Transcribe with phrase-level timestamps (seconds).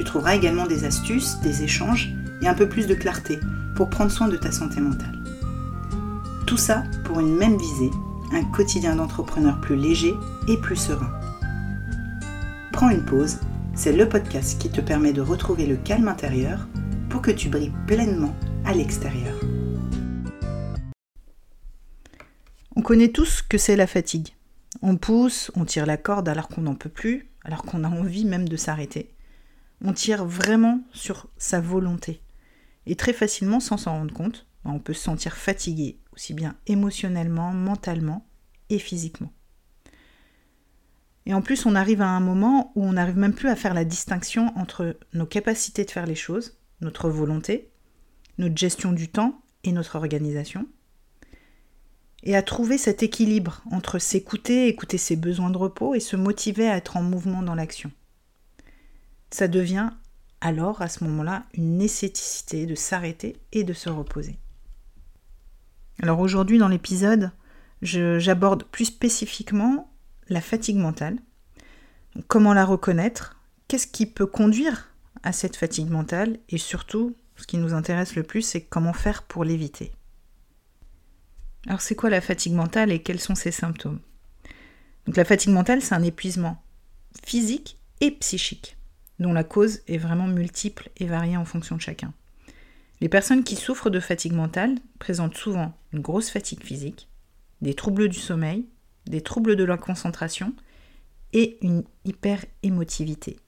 [0.00, 3.38] Tu trouveras également des astuces, des échanges et un peu plus de clarté
[3.76, 5.22] pour prendre soin de ta santé mentale.
[6.46, 7.90] Tout ça pour une même visée,
[8.32, 10.14] un quotidien d'entrepreneur plus léger
[10.48, 11.12] et plus serein.
[12.72, 13.40] Prends une pause,
[13.74, 16.66] c'est le podcast qui te permet de retrouver le calme intérieur
[17.10, 19.38] pour que tu brilles pleinement à l'extérieur.
[22.74, 24.28] On connaît tous que c'est la fatigue.
[24.80, 28.24] On pousse, on tire la corde alors qu'on n'en peut plus, alors qu'on a envie
[28.24, 29.10] même de s'arrêter.
[29.82, 32.20] On tire vraiment sur sa volonté.
[32.86, 37.52] Et très facilement, sans s'en rendre compte, on peut se sentir fatigué, aussi bien émotionnellement,
[37.52, 38.26] mentalement
[38.68, 39.32] et physiquement.
[41.26, 43.74] Et en plus, on arrive à un moment où on n'arrive même plus à faire
[43.74, 47.70] la distinction entre nos capacités de faire les choses, notre volonté,
[48.38, 50.66] notre gestion du temps et notre organisation,
[52.22, 56.68] et à trouver cet équilibre entre s'écouter, écouter ses besoins de repos et se motiver
[56.68, 57.90] à être en mouvement dans l'action.
[59.30, 59.90] Ça devient
[60.40, 64.38] alors à ce moment-là une nécessité de s'arrêter et de se reposer.
[66.02, 67.30] Alors aujourd'hui dans l'épisode,
[67.82, 69.92] j'aborde plus spécifiquement
[70.28, 71.18] la fatigue mentale.
[72.28, 73.36] comment la reconnaître?
[73.68, 74.92] Qu'est-ce qui peut conduire
[75.22, 76.38] à cette fatigue mentale?
[76.48, 79.92] Et surtout, ce qui nous intéresse le plus, c'est comment faire pour l'éviter.
[81.66, 84.00] Alors c'est quoi la fatigue mentale et quels sont ses symptômes?
[85.06, 86.62] Donc la fatigue mentale, c'est un épuisement
[87.24, 88.76] physique et psychique,
[89.20, 92.12] dont la cause est vraiment multiple et variée en fonction de chacun.
[93.00, 97.08] Les personnes qui souffrent de fatigue mentale présentent souvent une grosse fatigue physique,
[97.62, 98.66] des troubles du sommeil,
[99.06, 100.52] des troubles de la concentration
[101.32, 103.38] et une hyper-émotivité.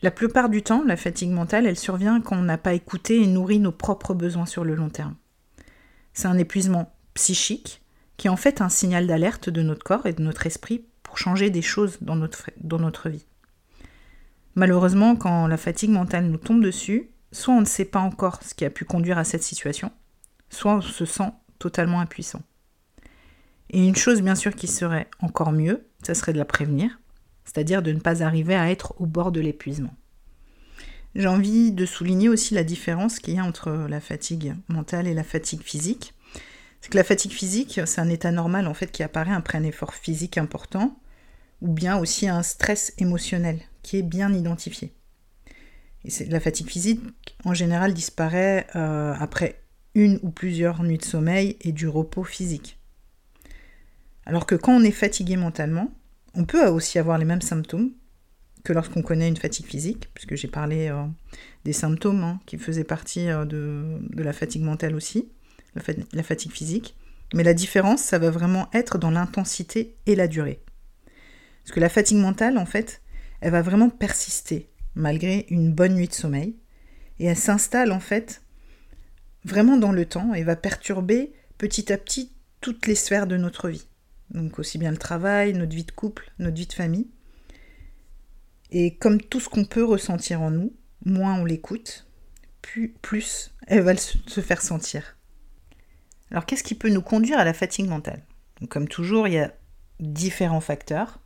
[0.00, 3.26] La plupart du temps, la fatigue mentale, elle survient quand on n'a pas écouté et
[3.26, 5.16] nourri nos propres besoins sur le long terme.
[6.12, 7.82] C'est un épuisement psychique
[8.16, 11.18] qui est en fait un signal d'alerte de notre corps et de notre esprit pour
[11.18, 13.24] changer des choses dans notre, dans notre vie.
[14.58, 18.54] Malheureusement, quand la fatigue mentale nous tombe dessus, soit on ne sait pas encore ce
[18.54, 19.92] qui a pu conduire à cette situation,
[20.50, 21.30] soit on se sent
[21.60, 22.42] totalement impuissant.
[23.70, 26.98] Et une chose bien sûr qui serait encore mieux, ça serait de la prévenir,
[27.44, 29.94] c'est-à-dire de ne pas arriver à être au bord de l'épuisement.
[31.14, 35.14] J'ai envie de souligner aussi la différence qu'il y a entre la fatigue mentale et
[35.14, 36.14] la fatigue physique.
[36.80, 39.62] C'est que la fatigue physique, c'est un état normal en fait qui apparaît après un
[39.62, 40.98] effort physique important,
[41.60, 43.60] ou bien aussi un stress émotionnel
[43.96, 44.92] est bien identifié.
[46.04, 47.00] Et la fatigue physique,
[47.44, 49.62] en général, disparaît euh, après
[49.94, 52.78] une ou plusieurs nuits de sommeil et du repos physique.
[54.26, 55.90] Alors que quand on est fatigué mentalement,
[56.34, 57.92] on peut aussi avoir les mêmes symptômes,
[58.64, 61.04] que lorsqu'on connaît une fatigue physique, puisque j'ai parlé euh,
[61.64, 65.30] des symptômes hein, qui faisaient partie euh, de, la fatigue mentale aussi,
[65.74, 66.94] la, fatigue physique.
[67.34, 70.60] Mais la différence, ça va vraiment être dans l'intensité et la durée.
[71.64, 73.00] Parce que la fatigue mentale, en fait,
[73.40, 76.56] elle va vraiment persister malgré une bonne nuit de sommeil.
[77.18, 78.42] Et elle s'installe, en fait,
[79.44, 83.68] vraiment dans le temps et va perturber petit à petit toutes les sphères de notre
[83.68, 83.86] vie.
[84.30, 87.08] Donc aussi bien le travail, notre vie de couple, notre vie de famille.
[88.70, 90.72] Et comme tout ce qu'on peut ressentir en nous,
[91.04, 92.06] moins on l'écoute,
[92.60, 95.16] plus, elle va se faire sentir.
[96.30, 98.22] Alors qu'est-ce qui peut nous conduire à la fatigue mentale?
[98.68, 99.54] Comme toujours, il y a
[100.00, 101.20] différents facteurs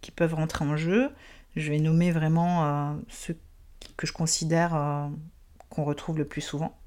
[0.00, 1.10] qui peuvent rentrer en jeu.
[1.56, 3.36] Je vais nommer vraiment euh, ceux
[3.96, 5.08] que je considère euh,
[5.70, 6.78] qu'on retrouve le plus souvent.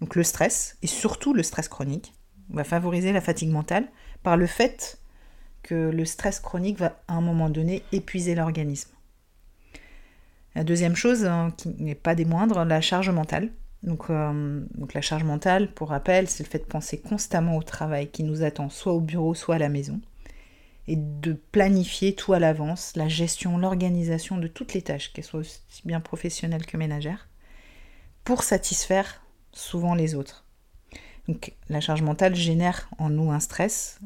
[0.00, 2.14] Donc le stress, et surtout le stress chronique,
[2.50, 3.86] va favoriser la fatigue mentale
[4.22, 4.98] par le fait
[5.62, 8.90] que le stress chronique va à un moment donné épuiser l'organisme.
[10.54, 13.50] La deuxième chose, hein, qui n'est pas des moindres, la charge mentale.
[13.84, 18.10] Euh, donc, la charge mentale, pour rappel, c'est le fait de penser constamment au travail
[18.10, 20.00] qui nous attend, soit au bureau, soit à la maison,
[20.88, 25.40] et de planifier tout à l'avance, la gestion, l'organisation de toutes les tâches, qu'elles soient
[25.40, 27.28] aussi bien professionnelles que ménagères,
[28.24, 30.44] pour satisfaire souvent les autres.
[31.28, 34.00] Donc la charge mentale génère en nous un stress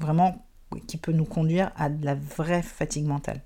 [0.00, 0.44] vraiment
[0.88, 3.40] qui peut nous conduire à de la vraie fatigue mentale.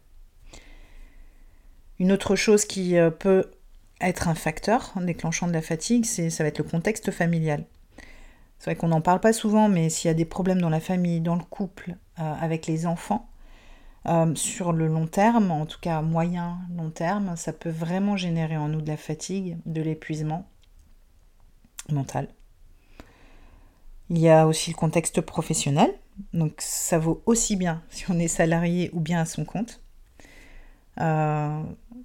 [1.98, 3.50] Une autre chose qui euh, peut
[4.00, 7.64] être un facteur déclenchant de la fatigue, c'est ça va être le contexte familial.
[8.58, 10.80] C'est vrai qu'on n'en parle pas souvent, mais s'il y a des problèmes dans la
[10.80, 13.28] famille, dans le couple, avec les enfants,
[14.08, 18.56] euh, sur le long terme, en tout cas moyen long terme, ça peut vraiment générer
[18.56, 20.46] en nous de la fatigue, de l'épuisement
[21.90, 22.28] mental.
[24.08, 25.92] Il y a aussi le contexte professionnel,
[26.32, 29.80] donc ça vaut aussi bien si on est salarié ou bien à son compte.
[31.00, 31.60] Euh,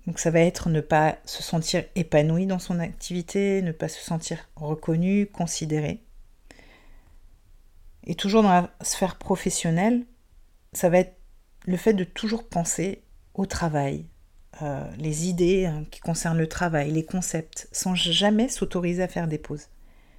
[0.07, 4.03] donc ça va être ne pas se sentir épanoui dans son activité, ne pas se
[4.03, 6.03] sentir reconnu, considéré.
[8.05, 10.05] Et toujours dans la sphère professionnelle,
[10.73, 11.17] ça va être
[11.65, 13.03] le fait de toujours penser
[13.33, 14.05] au travail,
[14.61, 19.27] euh, les idées hein, qui concernent le travail, les concepts, sans jamais s'autoriser à faire
[19.27, 19.67] des pauses.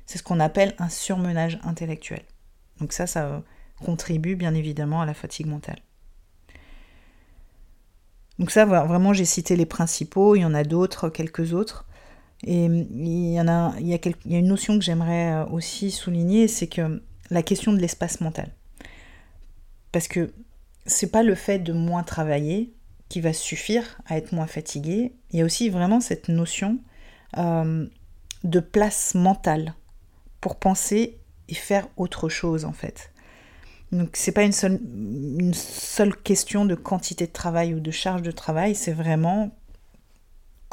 [0.07, 2.23] C'est ce qu'on appelle un surmenage intellectuel.
[2.81, 3.43] Donc ça, ça
[3.85, 5.79] contribue bien évidemment à la fatigue mentale.
[8.39, 11.87] Donc ça, vraiment, j'ai cité les principaux, il y en a d'autres, quelques autres.
[12.45, 15.33] Et il y, en a, il, y a il y a une notion que j'aimerais
[15.33, 18.51] euh, aussi souligner, c'est que la question de l'espace mental.
[19.93, 20.33] Parce que
[20.87, 22.73] c'est pas le fait de moins travailler
[23.09, 25.13] qui va suffire à être moins fatigué.
[25.31, 26.79] Il y a aussi vraiment cette notion
[27.37, 27.87] euh,
[28.45, 29.75] de place mentale
[30.41, 33.13] pour penser et faire autre chose en fait.
[33.93, 38.23] Donc c'est pas une seule, une seule question de quantité de travail ou de charge
[38.23, 39.55] de travail, c'est vraiment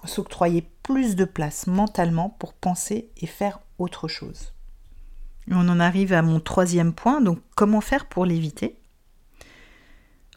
[0.05, 4.53] s'octroyer plus de place mentalement pour penser et faire autre chose.
[5.51, 8.75] On en arrive à mon troisième point, donc comment faire pour l'éviter?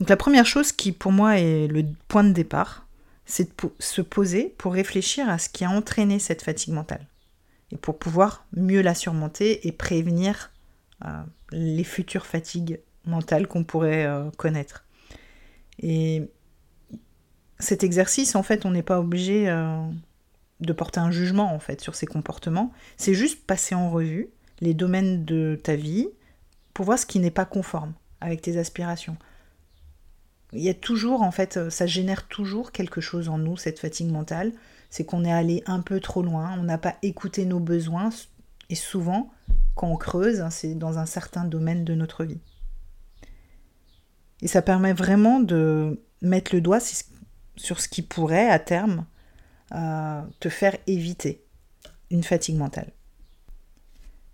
[0.00, 2.86] Donc la première chose qui pour moi est le point de départ,
[3.24, 7.06] c'est de se poser pour réfléchir à ce qui a entraîné cette fatigue mentale
[7.70, 10.50] et pour pouvoir mieux la surmonter et prévenir
[11.04, 14.84] euh, les futures fatigues mentales qu'on pourrait euh, connaître.
[15.80, 16.30] Et
[17.58, 19.80] cet exercice, en fait, on n'est pas obligé euh,
[20.60, 22.72] de porter un jugement en fait sur ces comportements.
[22.96, 24.28] C'est juste passer en revue
[24.62, 26.08] les domaines de ta vie
[26.72, 29.18] pour voir ce qui n'est pas conforme avec tes aspirations
[30.52, 33.78] il y a toujours, en fait, euh, ça génère toujours quelque chose en nous, cette
[33.78, 34.52] fatigue mentale.
[34.90, 38.10] C'est qu'on est allé un peu trop loin, on n'a pas écouté nos besoins.
[38.68, 39.30] Et souvent,
[39.74, 42.40] quand on creuse, hein, c'est dans un certain domaine de notre vie.
[44.42, 46.80] Et ça permet vraiment de mettre le doigt
[47.56, 49.06] sur ce qui pourrait, à terme,
[49.74, 51.42] euh, te faire éviter
[52.10, 52.92] une fatigue mentale.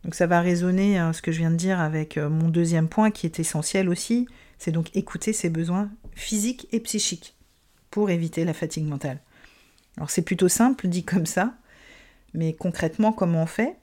[0.05, 2.89] Donc ça va résonner hein, ce que je viens de dire avec euh, mon deuxième
[2.89, 4.29] point qui est essentiel aussi,
[4.59, 7.35] c'est donc écouter ses besoins physiques et psychiques
[7.91, 9.21] pour éviter la fatigue mentale.
[9.97, 11.55] Alors c'est plutôt simple dit comme ça,
[12.35, 13.77] mais concrètement comment on fait?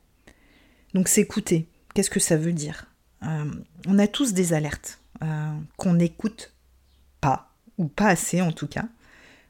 [0.93, 2.85] Donc s'écouter, qu'est-ce que ça veut dire?
[3.23, 3.51] Euh,
[3.87, 6.53] On a tous des alertes euh, qu'on n'écoute
[7.19, 8.85] pas, ou pas assez en tout cas,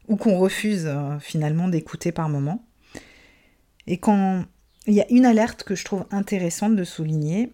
[0.08, 0.90] ou qu'on refuse
[1.20, 2.66] finalement d'écouter par moment.
[3.88, 4.46] Et quand
[4.88, 7.54] il y a une alerte que je trouve intéressante de souligner,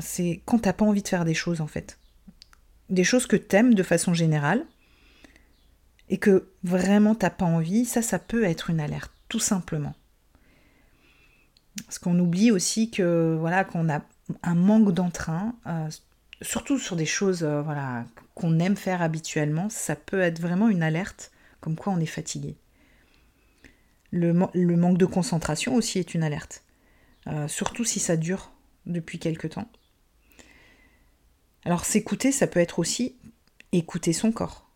[0.00, 1.98] c'est quand t'as pas envie de faire des choses en fait
[2.90, 4.64] des choses que t'aimes de façon générale
[6.08, 9.94] et que vraiment t'as pas envie, ça, ça peut être une alerte, tout simplement.
[11.86, 14.02] Parce qu'on oublie aussi voilà qu'on a
[14.42, 15.88] un manque d'entrain, euh,
[16.40, 18.04] surtout sur des choses euh, voilà
[18.34, 21.30] qu'on aime faire habituellement, ça peut être vraiment une alerte
[21.60, 22.56] comme quoi on est fatigué.
[24.12, 26.62] Le, manque de concentration aussi est une alerte,
[27.26, 28.52] euh, surtout si ça dure
[28.86, 29.68] depuis quelque temps.
[31.64, 33.16] Alors s'écouter, ça peut être aussi
[33.72, 34.68] écouter son corps.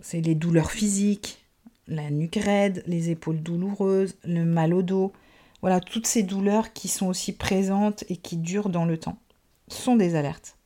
[0.00, 1.46] C'est les douleurs physiques,
[1.86, 5.12] la nuque raide, les épaules douloureuses, le mal au dos.
[5.60, 9.18] Voilà, toutes ces douleurs qui sont aussi présentes et qui durent dans le temps
[9.68, 10.56] sont des alertes.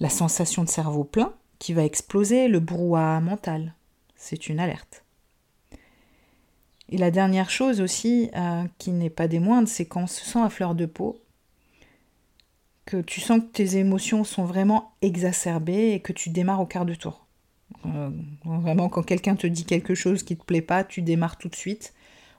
[0.00, 3.74] La sensation de cerveau plein qui va exploser, le brouhaha mental,
[4.16, 5.04] c'est une alerte.
[6.90, 10.24] Et la dernière chose aussi, euh, qui n'est pas des moindres, c'est quand on se
[10.24, 11.20] sent à fleur de peau,
[12.86, 16.86] que tu sens que tes émotions sont vraiment exacerbées et que tu démarres au quart
[16.86, 17.26] de tour.
[17.84, 18.10] Euh,
[18.44, 21.54] vraiment, quand quelqu'un te dit quelque chose qui te plaît pas, tu démarres tout de
[21.54, 21.92] suite,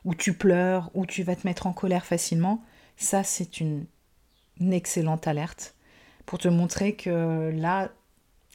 [0.05, 2.63] ou tu pleures, ou tu vas te mettre en colère facilement.
[2.97, 3.85] Ça, c'est une,
[4.71, 5.75] excellente alerte
[6.25, 7.91] pour te montrer que là,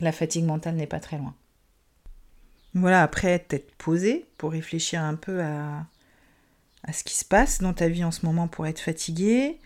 [0.01, 1.35] la fatigue mentale n'est pas très loin.
[2.75, 5.87] Voilà, après t'être posé pour réfléchir un peu à,
[6.83, 9.59] à ce qui se passe dans ta vie en ce moment pour être fatigué.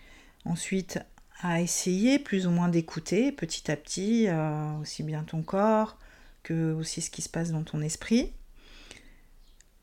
[0.45, 0.99] Ensuite,
[1.41, 5.97] à essayer plus ou moins d'écouter petit à petit euh, aussi bien ton corps
[6.43, 8.33] que aussi ce qui se passe dans ton esprit.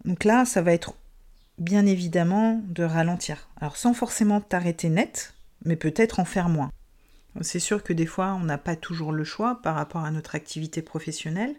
[0.05, 0.95] Donc là, ça va être
[1.59, 3.49] bien évidemment de ralentir.
[3.61, 6.71] Alors sans forcément t'arrêter net, mais peut-être en faire moins.
[7.43, 10.35] C'est sûr que des fois, on n'a pas toujours le choix par rapport à notre
[10.35, 11.55] activité professionnelle,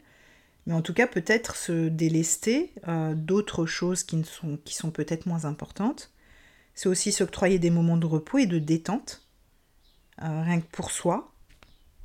[0.68, 6.12] mais en tout cas peut-être se délester euh, d'autres choses qui, sont, peut-être moins importantes.
[6.76, 9.24] C'est aussi s'octroyer des moments de repos et de détente
[10.22, 11.32] euh, rien que pour soi,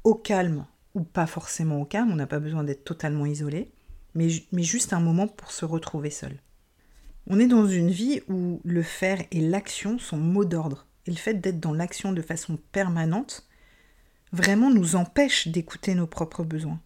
[0.05, 3.73] au calme ou pas forcément au calme, on n'a pas besoin d'être totalement isolé,
[4.15, 4.29] mais
[4.63, 6.39] juste un moment pour se retrouver seul.
[7.27, 10.87] On est dans une vie où le faire et l'action sont mots d'ordre.
[11.07, 13.49] Et le fait d'être dans l'action de façon permanente
[14.33, 16.81] vraiment nous empêche d'écouter nos propres besoins.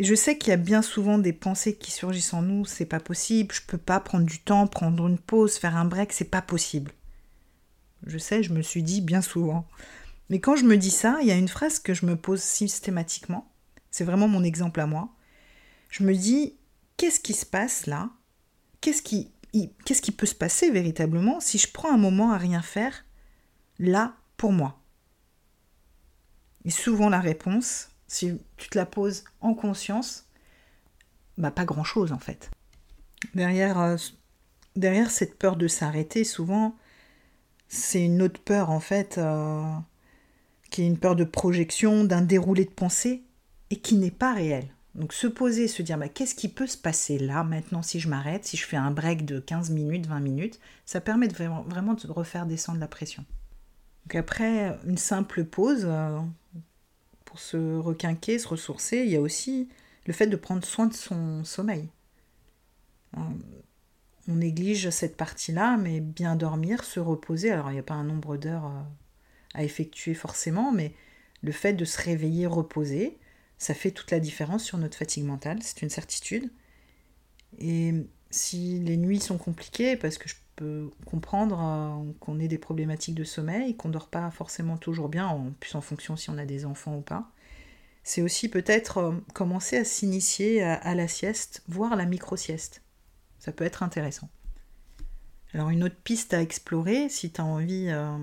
[0.00, 2.86] Et je sais qu'il y a bien souvent des pensées qui surgissent en nous, c'est
[2.86, 6.24] pas possible, je peux pas prendre du temps, prendre une pause, faire un break, c'est
[6.24, 6.92] pas possible.
[8.06, 9.68] Je sais, je me suis dit bien souvent.
[10.30, 12.40] Mais quand je me dis ça, il y a une phrase que je me pose
[12.40, 13.52] systématiquement.
[13.90, 15.10] C'est vraiment mon exemple à moi.
[15.90, 16.56] Je me dis,
[16.96, 18.08] qu'est-ce qui se passe là?
[18.80, 19.30] Qu'est-ce qui,
[19.84, 23.04] qu'est-ce qui peut se passer véritablement si je prends un moment à rien faire
[23.78, 24.80] là pour moi?
[26.64, 30.26] Et souvent la réponse, si tu te la poses en conscience,
[31.38, 32.50] bah pas grand-chose en fait.
[33.34, 33.96] Derrière, euh,
[34.74, 36.74] derrière cette peur de s'arrêter, souvent,
[37.68, 39.16] c'est une autre peur en fait.
[39.18, 39.62] Euh,
[40.70, 43.24] qui est une peur de projection, d'un déroulé de pensée,
[43.70, 44.68] et qui n'est pas réel.
[44.94, 48.08] Donc se poser, se dire bah, qu'est-ce qui peut se passer là maintenant si je
[48.08, 51.62] m'arrête, si je fais un break de 15 minutes, 20 minutes, ça permet de vraiment,
[51.62, 53.24] vraiment de refaire descendre la pression.
[54.04, 56.20] Donc après une simple pause, euh,
[57.30, 59.68] pour se requinquer, se ressourcer, il y a aussi
[60.04, 61.88] le fait de prendre soin de son sommeil.
[63.16, 68.02] On néglige cette partie-là, mais bien dormir, se reposer, alors il n'y a pas un
[68.02, 68.82] nombre d'heures euh,
[69.54, 70.92] à effectuer forcément, mais
[71.40, 73.16] le fait de se réveiller reposer,
[73.58, 76.50] ça fait toute la différence sur notre fatigue mentale, c'est une certitude.
[77.60, 77.94] Et
[78.30, 80.34] si les nuits sont compliquées, parce que je
[81.04, 85.52] comprendre euh, qu'on ait des problématiques de sommeil, qu'on dort pas forcément toujours bien, en
[85.58, 87.30] plus en fonction si on a des enfants ou pas,
[88.02, 92.82] c'est aussi peut-être euh, commencer à s'initier à, la sieste, voire la micro-sieste.
[93.38, 94.28] Ça peut être intéressant.
[95.52, 98.16] Alors une autre piste à explorer, si tu as envie euh,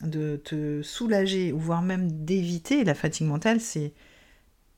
[0.00, 3.92] de te soulager, ou voire même d'éviter la fatigue mentale, c'est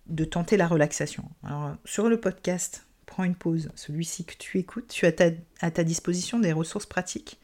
[0.06, 1.30] de tenter la relaxation.
[1.44, 5.12] Alors, sur le podcast, prends une pause, celui-ci que tu écoutes, tu as
[5.60, 7.38] à ta disposition des ressources pratiques.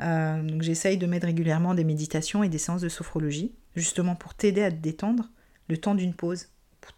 [0.00, 4.62] Euh, j'essaye de mettre régulièrement des méditations et des séances de sophrologie, justement pour t'aider
[4.62, 5.30] à te détendre
[5.68, 6.48] le temps d'une pause,
[6.80, 6.92] pour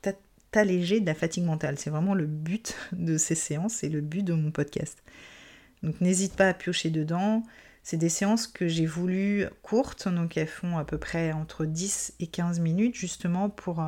[0.51, 1.79] t'alléger de la fatigue mentale.
[1.79, 5.03] C'est vraiment le but de ces séances et le but de mon podcast.
[5.83, 7.43] Donc n'hésite pas à piocher dedans.
[7.83, 12.15] C'est des séances que j'ai voulu courtes, donc elles font à peu près entre 10
[12.21, 13.83] et 15 minutes justement pour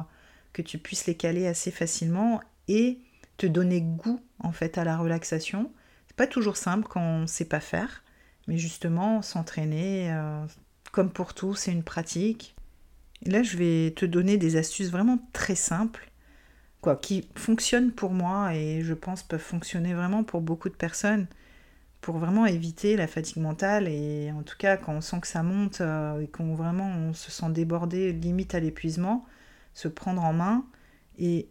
[0.54, 2.98] que tu puisses les caler assez facilement et
[3.42, 5.72] te donner goût en fait à la relaxation.
[6.06, 8.04] C'est pas toujours simple quand on sait pas faire,
[8.46, 10.44] mais justement s'entraîner, euh,
[10.92, 12.54] comme pour tout, c'est une pratique.
[13.24, 16.10] Et là, je vais te donner des astuces vraiment très simples,
[16.80, 21.26] quoi, qui fonctionnent pour moi et je pense peuvent fonctionner vraiment pour beaucoup de personnes
[22.00, 25.44] pour vraiment éviter la fatigue mentale et en tout cas quand on sent que ça
[25.44, 29.24] monte euh, et qu'on vraiment on se sent débordé limite à l'épuisement,
[29.72, 30.64] se prendre en main
[31.16, 31.48] et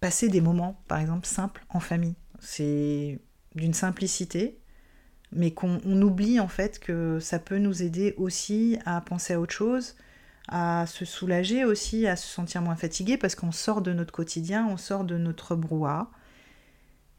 [0.00, 2.16] passer des moments par exemple simples en famille.
[2.40, 3.20] C'est
[3.54, 4.60] d'une simplicité
[5.32, 9.52] mais qu'on oublie en fait que ça peut nous aider aussi à penser à autre
[9.52, 9.94] chose,
[10.48, 14.66] à se soulager aussi, à se sentir moins fatigué parce qu'on sort de notre quotidien,
[14.68, 16.10] on sort de notre brouhaha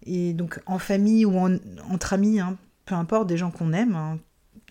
[0.03, 4.19] et donc en famille ou entre amis, hein, peu importe, des gens qu'on aime, hein,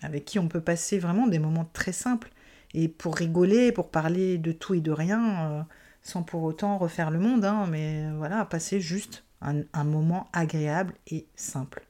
[0.01, 2.31] avec qui on peut passer vraiment des moments très simples.
[2.73, 5.61] Et pour rigoler, pour parler de tout et de rien, euh,
[6.01, 11.25] sans pour autant refaire le monde, hein, mais voilà, passer juste un, moment agréable et
[11.35, 11.83] simple.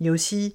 [0.00, 0.54] Il y a aussi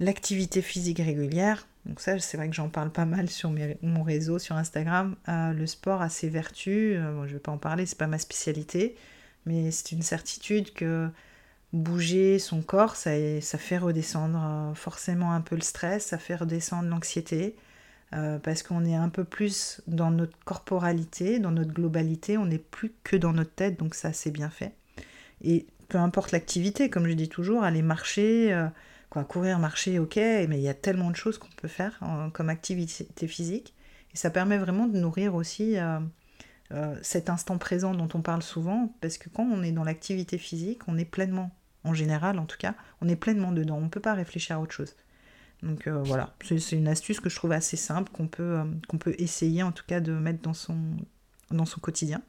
[0.00, 1.66] l'activité physique régulière.
[1.86, 3.52] Donc ça, c'est vrai que j'en parle pas mal sur
[3.82, 5.16] mon réseau, sur Instagram.
[5.28, 6.96] Euh, le sport a ses vertus.
[6.98, 8.96] Euh, je vais pas en parler, c'est pas ma spécialité
[9.48, 11.08] mais c'est une certitude que
[11.72, 16.88] bouger son corps, ça, fait redescendre euh, forcément un peu le stress, ça fait redescendre
[16.88, 17.56] l'anxiété,
[18.14, 22.58] euh, parce qu'on est un peu plus dans notre corporalité, dans notre globalité, on n'est
[22.58, 24.72] plus que dans notre tête, donc ça c'est bien fait.
[25.42, 28.66] Et peu importe l'activité, comme je dis toujours, aller marcher, euh,
[29.10, 32.00] quoi, courir, marcher, ok, mais il y a tellement de choses qu'on peut faire
[32.32, 33.74] comme activité physique,
[34.14, 38.94] et ça permet vraiment de nourrir aussi euh, cet instant présent dont on parle souvent,
[39.00, 41.50] parce que quand on est dans l'activité physique, on est pleinement,
[41.84, 44.60] en général en tout cas, on est pleinement dedans, on ne peut pas réfléchir à
[44.60, 44.94] autre chose.
[45.62, 49.62] Donc euh, voilà, c'est une astuce que je trouve assez simple, qu'on peut, euh, essayer
[49.62, 50.96] en tout cas de mettre dans son,
[51.80, 52.22] quotidien.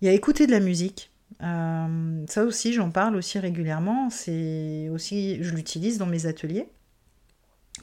[0.00, 1.12] Il y a écouter de la musique.
[1.40, 4.10] ça aussi, j'en parle aussi régulièrement.
[4.10, 6.68] C'est aussi, je l'utilise dans mes ateliers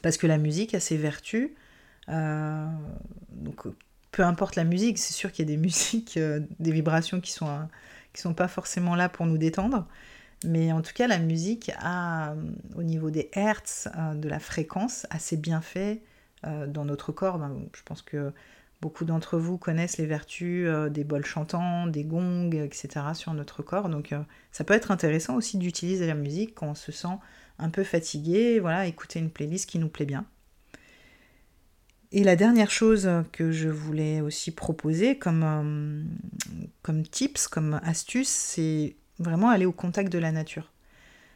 [0.01, 1.49] parce que la musique a ses vertus.
[2.07, 3.65] donc,
[4.11, 7.31] peu importe la musique, c'est sûr qu'il y a des musiques, euh, des vibrations qui
[7.31, 7.63] sont, euh,
[8.13, 9.87] qui sont pas forcément là pour nous détendre.
[10.45, 12.35] Mais en tout cas, la musique a, euh,
[12.75, 16.01] au niveau des hertz, de la fréquence, assez bien fait
[16.43, 17.37] dans notre corps.
[17.37, 18.33] Ben, je pense que
[18.81, 22.89] Beaucoup d'entre vous connaissent les vertus euh, des bols chantants, des gongs, etc.
[23.13, 23.89] sur notre corps.
[23.89, 24.19] Donc euh,
[24.51, 27.15] ça peut être intéressant aussi d'utiliser la musique quand on se sent
[27.59, 30.25] un peu fatigué, voilà, écouter une playlist qui nous plaît bien.
[32.11, 36.03] Et la dernière chose que je voulais aussi proposer comme, euh,
[36.81, 40.71] comme tips, comme astuce, c'est vraiment aller au contact de la nature.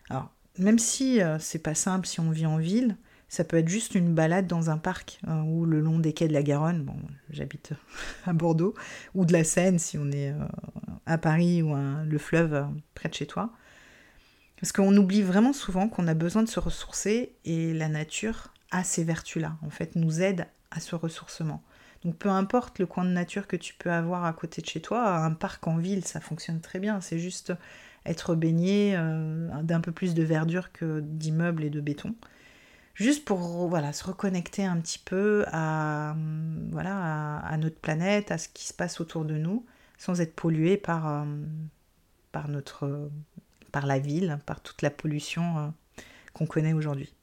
[0.09, 2.95] Alors, même si c'est pas simple si on vit en ville,
[3.27, 6.27] ça peut être juste une balade dans un parc euh, ou le long des quais
[6.27, 6.83] de la Garonne.
[6.83, 6.95] Bon,
[7.29, 7.73] j'habite
[8.25, 8.73] à Bordeaux
[9.13, 10.45] ou de la Seine si on est euh,
[11.05, 12.63] à Paris ou le fleuve euh,
[12.93, 13.51] près de chez toi.
[14.59, 18.83] Parce qu'on oublie vraiment souvent qu'on a besoin de se ressourcer et la nature a
[18.83, 19.57] ces vertus-là.
[19.63, 21.61] En fait, nous aide à ce ressourcement.
[22.03, 24.81] Donc peu importe le coin de nature que tu peux avoir à côté de chez
[24.81, 27.01] toi, un parc en ville, ça fonctionne très bien.
[27.01, 27.53] C'est juste
[28.05, 28.95] être baigné
[29.63, 32.15] d'un peu plus de verdure que d'immeubles et de béton
[32.95, 36.15] juste pour voilà, se reconnecter un petit peu à,
[36.71, 39.65] voilà, à, notre planète, à ce qui se passe autour de nous,
[39.97, 41.25] sans être pollué par, euh,
[42.31, 43.09] par, notre,
[43.71, 45.67] par la ville, par toute la pollution euh,
[46.33, 47.13] qu'on connaît aujourd'hui.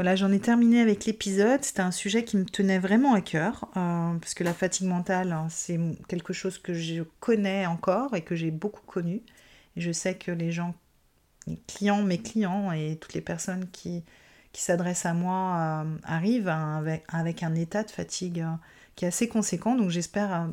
[0.00, 1.62] Voilà, j'en ai terminé avec l'épisode.
[1.62, 5.30] C'était un sujet qui me tenait vraiment à cœur, euh, parce que la fatigue mentale,
[5.30, 5.78] hein, c'est
[6.08, 9.20] quelque chose que je connais encore et que j'ai beaucoup connu.
[9.76, 10.74] Et je sais que les gens,
[11.46, 14.02] les clients, mes clients et toutes les personnes qui,
[14.52, 18.54] qui s'adresse à moi euh, arrive avec, un état de fatigue euh,
[18.96, 19.76] qui est assez conséquent.
[19.76, 20.46] Donc j'espère euh,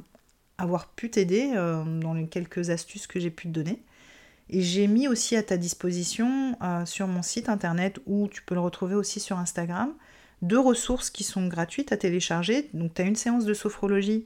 [0.58, 3.82] avoir pu t'aider dans les quelques astuces que j'ai pu te donner.
[4.50, 8.62] Et j'ai mis aussi à ta disposition sur mon site internet où tu peux le
[8.62, 9.94] retrouver aussi sur Instagram
[10.44, 12.70] deux ressources qui sont gratuites à télécharger.
[12.74, 14.24] Donc tu as une séance de sophrologie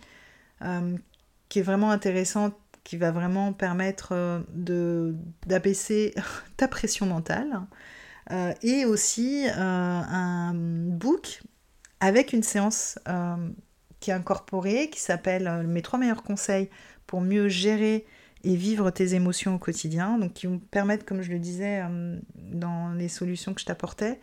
[1.50, 4.44] qui est vraiment intéressante, qui va vraiment permettre
[5.46, 6.14] d'abaisser
[6.58, 7.62] ta pression mentale.
[8.32, 11.42] Euh, et aussi euh, un book
[12.00, 13.36] avec une séance euh,
[14.00, 16.70] qui est incorporée, qui s'appelle Mes trois meilleurs conseils
[17.08, 18.06] pour mieux gérer
[18.44, 21.84] et vivre tes émotions au quotidien, donc qui vous permettent, comme je le disais
[22.36, 24.20] dans les solutions que je t'apportais,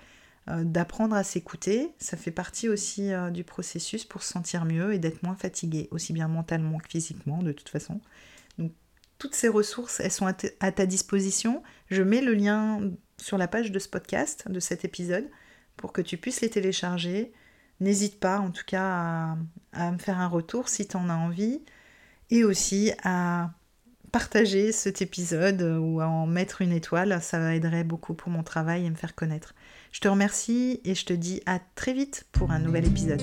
[0.46, 1.92] d'apprendre à s'écouter.
[1.98, 6.12] Ça fait partie aussi du processus pour se sentir mieux et d'être moins fatigué, aussi
[6.12, 8.00] bien mentalement que physiquement, de toute façon.
[8.58, 8.72] Donc,
[9.18, 11.62] toutes ces ressources, elles sont à ta disposition.
[11.88, 12.80] Je mets le lien
[13.18, 15.28] sur la page de ce podcast, de cet épisode,
[15.76, 17.32] pour que tu puisses les télécharger.
[17.80, 19.36] N'hésite pas en tout cas
[19.72, 21.62] à, me faire un retour si tu en as envie
[22.30, 23.52] et aussi à
[24.18, 28.84] partager cet épisode ou à en mettre une étoile, ça aiderait beaucoup pour mon travail
[28.84, 29.54] et me faire connaître.
[29.92, 33.22] Je te remercie et je te dis à très vite pour un nouvel épisode.